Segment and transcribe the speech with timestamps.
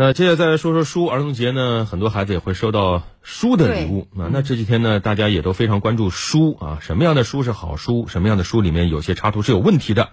[0.00, 4.30] 那接下来再来说说书，儿童节呢，很多孩子也会收到书的礼物啊。
[4.30, 10.10] 那这几天呢，大家也都非常关注书啊，什么样的书是好书，什么样的书里面有些插图是有问题的。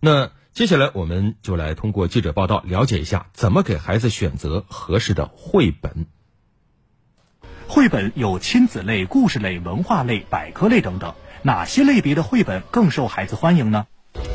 [0.00, 6.06] 那接下来我们就来通过记者报道了解一下，怎么给孩子选择合适的绘本。
[7.68, 13.86] 绘本有亲子类、故事类、文化类、百科类等等，哪些类别的绘本更受孩子欢迎呢？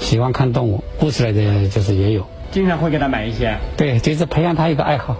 [0.04, 2.27] 喜欢看动物，故事类的就是也有。
[2.51, 5.15] 经常会给他买一些，对，就是培养他一个爱好，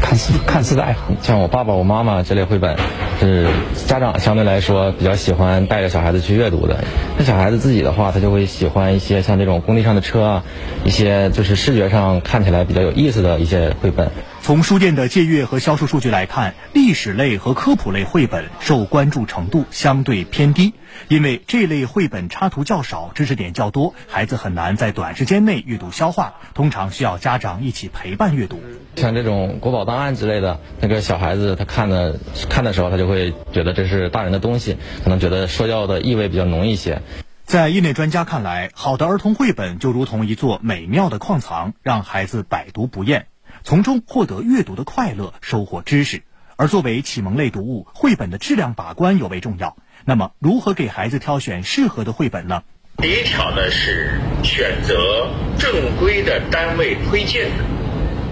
[0.00, 1.10] 看书看书的爱好。
[1.22, 2.76] 像我爸爸、我妈妈这类绘本，
[3.18, 3.48] 是
[3.86, 6.84] 家长相对来说比较喜欢带着小孩子去阅读的。
[7.16, 10.44] 那小孩子自己的话，他就会喜欢一些像这种工地上的车啊，
[10.84, 14.10] 一些就是视觉上看起来比较有意思的一些绘本。
[14.48, 20.72] 从书店的借阅和销售数据来看，历史类和科普类绘本受关注程度相对偏低，
[21.08, 28.58] 因为这类绘本插图较少，知识点较多，孩子很难在短时间内阅读消化，通常需要家长一起陪伴阅读。
[28.96, 37.02] 像这种国宝档案之类的，那个小孩子他看的看的时候，他就会觉得这是大人的东西，可能觉得说教的意味比较浓一些。
[37.44, 43.26] 在业内专家看来，好的儿童绘本就如同一座美妙的矿藏，让孩子百读不厌。
[43.68, 46.22] 从中获得阅读的快乐，收获知识。
[46.56, 49.76] 而作为启蒙类读物，绘本的质量把关尤为重要。
[50.06, 52.62] 那么，如何给孩子挑选适合的绘本呢？
[52.96, 57.64] 第一条呢是选择正规的单位推荐的。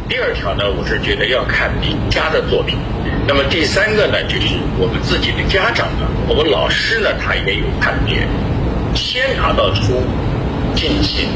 [0.08, 2.78] 第二条呢，我是觉得要看名家的作品。
[3.28, 8.26] 那么第三个呢，就是我们自己的家长呢，我们老师呢，他也有判别。
[8.94, 10.00] 先拿到书，
[10.74, 11.28] 进行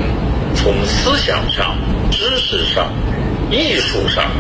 [0.54, 1.76] 从思想上、
[2.10, 2.90] 知识上。
[3.50, 4.30] 艺术上，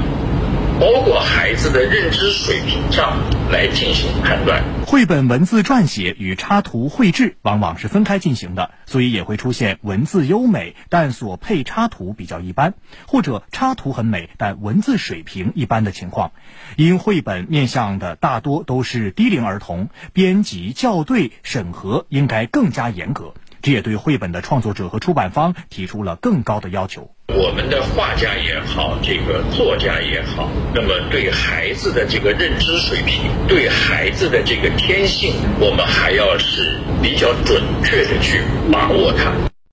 [0.78, 3.16] 包括孩子的认知水平上
[3.50, 4.62] 来进行判断。
[4.86, 12.74] 绘本文字撰写与插图绘制往往是分开进行的，所以也会出现文字优美但所配插图比较一般，
[13.08, 16.30] 或者插图很美但文字水平一般的情况。
[16.76, 23.34] 因绘本面向的大多都是低龄儿童，编辑、校对、审核应该更加严格。
[23.62, 27.10] 这也对绘本的创作者和出版方提出了更高的要求。
[27.28, 39.49] 我们的画家也好，这个作家也好，那么对孩子的这个认知水平，对孩子的这个天性，我们还要是比较准确的去把握它。